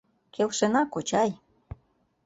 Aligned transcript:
—Келшена, 0.33 0.81
кочай! 0.93 1.29